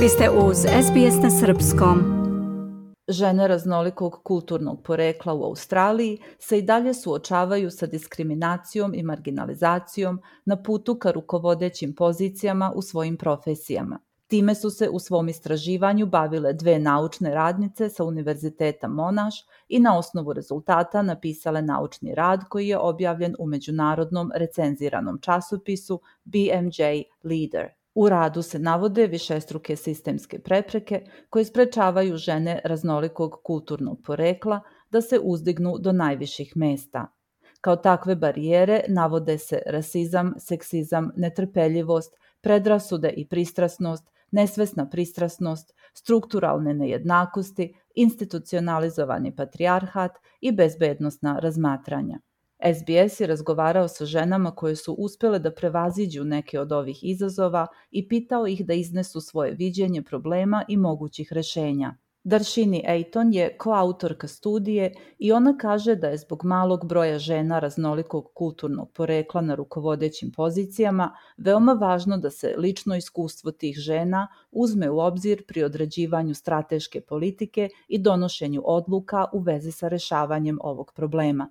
[0.00, 1.98] Vi ste uz SBS na Srpskom.
[3.08, 10.62] Žene raznolikog kulturnog porekla u Australiji se i dalje suočavaju sa diskriminacijom i marginalizacijom na
[10.62, 13.98] putu ka rukovodećim pozicijama u svojim profesijama.
[14.26, 19.34] Time su se u svom istraživanju bavile dve naučne radnice sa Univerziteta Monaš
[19.68, 26.82] i na osnovu rezultata napisale naučni rad koji je objavljen u međunarodnom recenziranom časopisu BMJ
[27.24, 27.83] Leader.
[27.94, 35.20] U radu se navode višestruke sistemske prepreke koje sprečavaju žene raznolikog kulturnog porekla da se
[35.22, 37.06] uzdignu do najviših mesta.
[37.60, 47.74] Kao takve barijere navode se rasizam, seksizam, netrpeljivost, predrasude i pristrasnost, nesvesna pristrasnost, strukturalne nejednakosti,
[47.94, 52.18] institucionalizovani patrijarhat i bezbednostna razmatranja.
[52.62, 58.08] SBS je razgovarao sa ženama koje su uspele da prevaziđu neke od ovih izazova i
[58.08, 61.94] pitao ih da iznesu svoje viđenje problema i mogućih rešenja.
[62.26, 68.30] Darshini Ejton je koautorka studije i ona kaže da je zbog malog broja žena raznolikog
[68.34, 74.98] kulturnog porekla na rukovodećim pozicijama veoma važno da se lično iskustvo tih žena uzme u
[74.98, 81.50] obzir pri određivanju strateške politike i donošenju odluka u vezi sa rešavanjem ovog problema.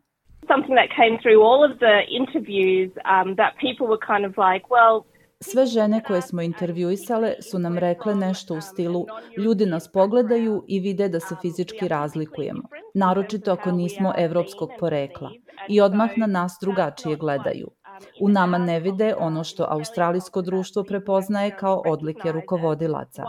[0.53, 4.63] Something that came through all of the interviews um, that people were kind of like,
[4.75, 4.95] well,
[5.39, 9.05] Sve žene koje smo intervjuisale su nam rekle nešto u stilu
[9.37, 12.61] ljudi nas pogledaju i vide da se fizički razlikujemo,
[12.93, 15.31] naročito ako nismo evropskog porekla
[15.69, 17.67] i odmah na nas drugačije gledaju.
[18.21, 23.23] U nama ne vide ono što australijsko društvo prepoznaje kao odlike rukovodilaca.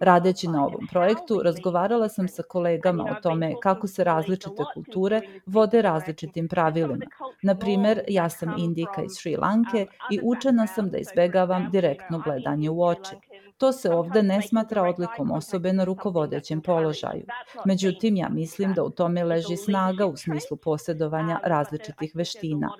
[0.00, 5.82] Radeći na ovom projektu, razgovarala sam sa kolegama o tome kako se različite kulture vode
[5.82, 7.06] različitim pravilima.
[7.42, 12.70] Na primer, ja sam Indika iz Šri Lanke i učena sam da izbegavam direktno gledanje
[12.70, 13.16] u oči.
[13.58, 17.24] To se ovde ne smatra odlikom osobe na rukovodećem položaju.
[17.64, 22.70] Međutim, ja mislim da u tome leži snaga u smislu posjedovanja različitih veština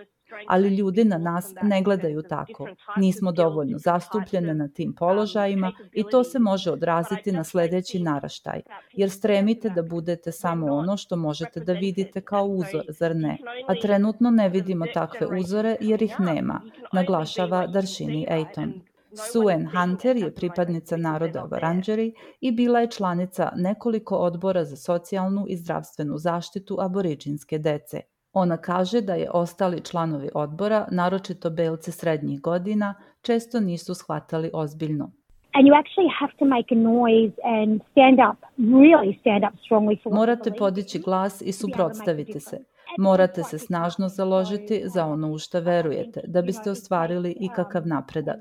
[0.46, 2.68] ali ljudi na nas ne gledaju tako.
[2.96, 8.60] Nismo dovoljno zastupljene na tim položajima i to se može odraziti na sledeći naraštaj,
[8.92, 13.38] jer stremite da budete samo ono što možete da vidite kao uzor, zar ne?
[13.68, 16.60] A trenutno ne vidimo takve uzore jer ih nema,
[16.92, 18.72] naglašava Darshini Ejton.
[19.14, 25.56] Suen Hunter je pripadnica naroda Varanđeri i bila je članica nekoliko odbora za socijalnu i
[25.56, 28.00] zdravstvenu zaštitu aboriđinske dece.
[28.32, 35.10] Ona kaže da je ostali članovi odbora, naročito belce srednjih godina, često nisu shvatali ozbiljno.
[35.54, 40.02] And you actually have to make a noise and stand up, really stand up strongly
[40.02, 42.64] for Morate podići glas i suprotstaviti se.
[42.98, 48.38] Morate se snažno založiti za ono u što verujete, da biste ostvarili i kakav napredak.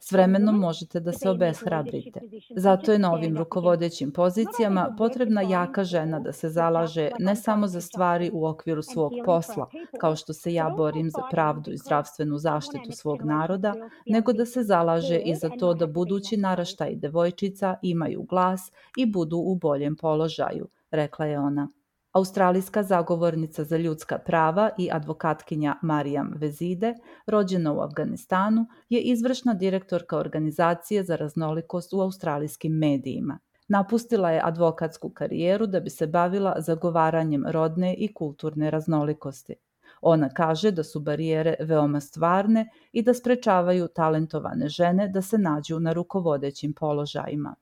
[0.00, 2.20] S vremenom možete da se obeshrabrite.
[2.56, 7.80] Zato je na ovim rukovodećim pozicijama potrebna jaka žena da se zalaže ne samo za
[7.80, 9.68] stvari u okviru svog posla,
[10.00, 13.74] kao što se ja borim za pravdu i zdravstvenu zaštitu svog naroda,
[14.06, 19.36] nego da se zalaže i za to da budući naraštaj devojčica imaju glas i budu
[19.36, 21.68] u boljem položaju, rekla je ona.
[22.14, 26.94] Australijska zagovornica za ljudska prava i advokatkinja Marijam Vezide,
[27.26, 33.38] rođena u Afganistanu, je izvršna direktorka organizacije za raznolikost u australijskim medijima.
[33.68, 39.54] Napustila je advokatsku karijeru da bi se bavila zagovaranjem rodne i kulturne raznolikosti.
[40.00, 45.80] Ona kaže da su barijere veoma stvarne i da sprečavaju talentovane žene da se nađu
[45.80, 47.54] na rukovodećim položajima.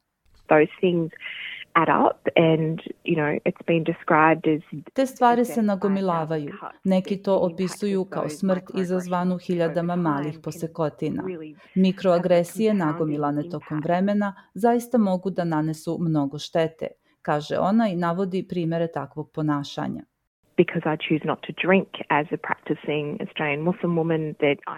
[0.49, 1.13] Those things
[1.75, 4.63] add up and you know it's been described as
[4.93, 6.53] Te stvari se nagomilavaju.
[6.85, 11.23] Neki to opisuju kao smrt izazvanu hiljadama malih posekotina.
[11.75, 16.87] Mikroagresije nagomilane tokom vremena zaista mogu da nanesu mnogo štete,
[17.23, 20.03] kaže ona i navodi primere takvog ponašanja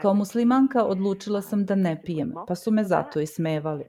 [0.03, 3.85] Kao muslimanka odlučila sam da ne pijem, pa su me zato i smevali.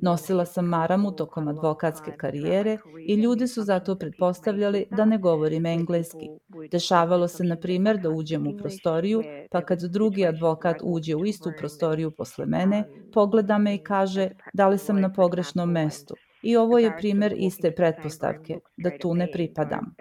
[0.00, 6.28] Nosila sam maramu tokom advokatske karijere i ljudi su zato pretpostavljali da ne govorim engleski.
[6.70, 11.52] Dešavalo se, na primer, da uđem u prostoriju, pa kad drugi advokat uđe u istu
[11.58, 16.14] prostoriju posle mene, pogleda me i kaže da li sam na pogrešnom mestu.
[16.42, 19.94] I ovo je primer iste pretpostavke, da tu ne pripadam.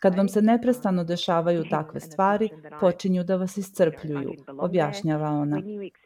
[0.00, 2.48] Kad vam se neprestano dešavaju takve stvari,
[2.80, 5.62] počinju da vas iscrpljuju, objašnjava ona.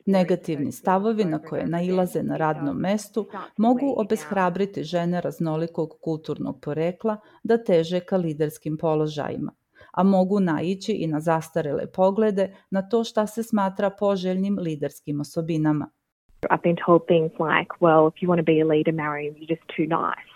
[0.06, 7.64] Negativni stavovi na koje nailaze na radnom mestu mogu obeshrabriti žene raznolikog kulturnog porekla da
[7.64, 9.52] teže ka liderskim položajima
[9.92, 15.90] a mogu naići i na zastarele poglede na to šta se smatra poželjnim liderskim osobinama.
[16.50, 19.56] I've been told things like, well, if you want to be a leader, Mariam, you're
[19.56, 20.29] just too nice.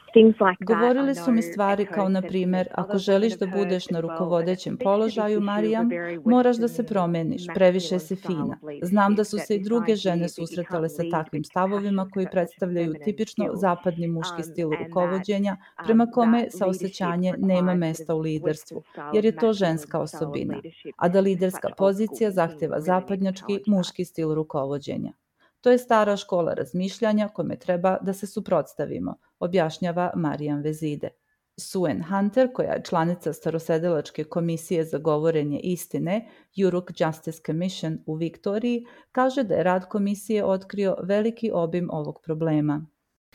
[0.60, 5.90] Govorili su mi stvari kao na primjer, ako želiš da budeš na rukovodećem položaju, Marijam,
[6.24, 8.58] moraš da se promeniš, previše si fina.
[8.82, 14.08] Znam da su se i druge žene susretale sa takvim stavovima koji predstavljaju tipično zapadni
[14.08, 18.82] muški stil rukovođenja, prema kome saosećanje nema mesta u liderstvu,
[19.14, 20.54] jer je to ženska osobina,
[20.96, 25.12] a da liderska pozicija zahteva zapadnjački muški stil rukovođenja.
[25.62, 31.08] To je stara škola razmišljanja kome treba da se suprotstavimo, objašnjava Marijan Vezide.
[31.56, 38.86] Suen Hunter, koja je članica Starosedelačke komisije za govorenje istine Juruk Justice Commission u Viktoriji,
[39.12, 42.86] kaže da je rad komisije otkrio veliki obim ovog problema.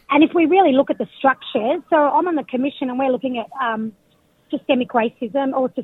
[0.10, 3.12] And if we really look at the structure, so I'm on the commission and we're
[3.12, 3.92] looking at um,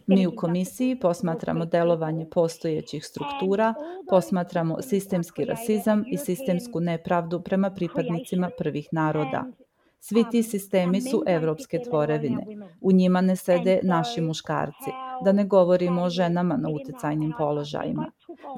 [0.07, 3.73] Mi u komisiji posmatramo delovanje postojećih struktura,
[4.09, 9.45] posmatramo sistemski rasizam i sistemsku nepravdu prema pripadnicima prvih naroda.
[9.99, 12.45] Svi ti sistemi su evropske tvorevine.
[12.81, 14.91] U njima ne sede naši muškarci,
[15.23, 18.11] da ne govorimo o ženama na utecajnim položajima.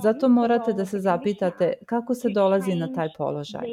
[0.03, 3.67] Zato morate da se zapitate kako se dolazi na taj položaj.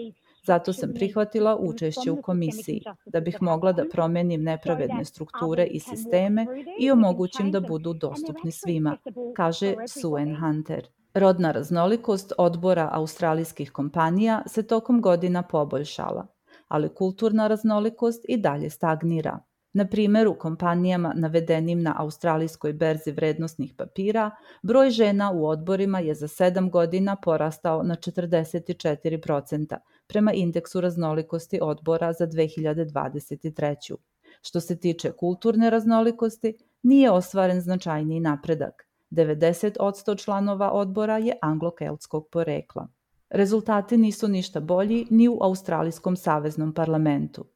[0.47, 6.47] Zato sam prihvatila učešće u komisiji, da bih mogla da promenim nepravedne strukture i sisteme
[6.81, 8.97] i omogućim da budu dostupni svima,
[9.37, 10.89] kaže Suen Hunter.
[11.15, 16.27] Rodna raznolikost odbora australijskih kompanija se tokom godina poboljšala,
[16.69, 19.39] ali kulturna raznolikost i dalje stagnira.
[19.73, 24.31] Na primjer, u kompanijama navedenim na australijskoj berzi vrednostnih papira,
[24.63, 29.77] broj žena u odborima je za 7 godina porastao na 44%,
[30.07, 33.95] prema indeksu raznolikosti odbora za 2023.
[34.43, 38.89] Što se tiče kulturne raznolikosti, nije ostvaren značajniji napredak.
[39.11, 42.89] 90% članova odbora je anglo-keltskog porekla.
[43.31, 47.52] Rezultati nisu ništa bolji ni u Australijskom saveznom parlamentu.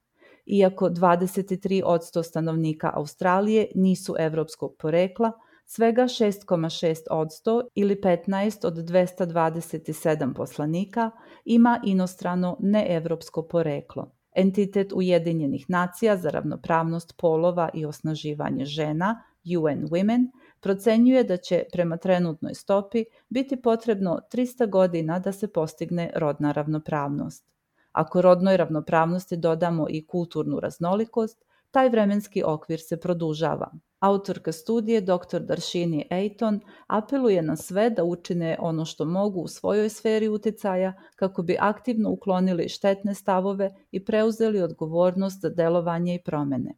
[0.47, 5.33] Iako 23% stanovnika Australije nisu evropskog porekla,
[5.65, 11.11] svega 6,6% ili 15 od 227 poslanika
[11.45, 14.11] ima inostrano neevropsko poreklo.
[14.35, 19.23] Entitet Ujedinjenih nacija za ravnopravnost polova i osnaživanje žena,
[19.59, 20.27] UN Women,
[20.61, 27.56] procenjuje da će prema trenutnoj stopi biti potrebno 300 godina da se postigne rodna ravnopravnost.
[27.97, 33.71] Ako rodnoj ravnopravnosti dodamo i kulturnu raznolikost, taj vremenski okvir se produžava.
[34.01, 35.41] Autorka studije dr.
[35.41, 41.43] Darshini Ejton apeluje na sve da učine ono što mogu u svojoj sferi uticaja kako
[41.43, 46.75] bi aktivno uklonili štetne stavove i preuzeli odgovornost za delovanje i promene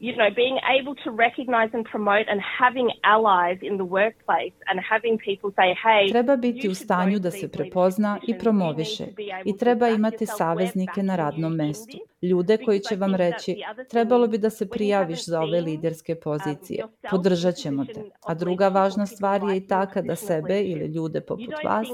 [0.00, 4.80] you know, being able to recognize and promote and having allies in the workplace and
[4.92, 9.04] having people say, hey, treba biti u stanju da se prepozna i promoviše
[9.44, 11.98] i treba imati saveznike na radnom mestu.
[12.22, 13.56] Ljude koji će vam reći,
[13.90, 18.02] trebalo bi da se prijaviš za ove liderske um, pozicije, podržat ćemo te.
[18.26, 21.88] A druga važna stvar je i ta kada sebe ili ljude poput vas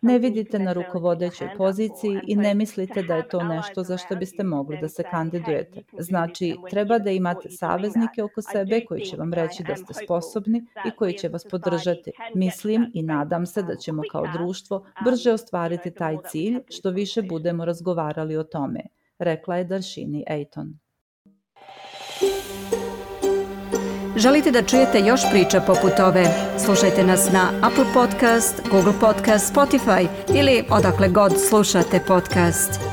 [0.00, 4.44] ne vidite na rukovodećoj poziciji i ne mislite da je to nešto za što biste
[4.44, 5.82] mogli da se kandidujete.
[5.98, 10.90] Znači, treba da imate saveznike oko sebe koji će vam reći da ste sposobni i
[10.90, 12.10] koji će vas podržati.
[12.34, 17.64] Mislim i nadam se da ćemo kao društvo brže ostvariti taj cilj što više budemo
[17.64, 18.80] razgovarali o tome,
[19.22, 20.78] rekla je Darshini Ejton.
[24.16, 26.24] Želite da čujete još priča poput ove?
[26.64, 32.91] Slušajte nas na Apple Podcast, Google Podcast, Spotify ili odakle god slušate podcast.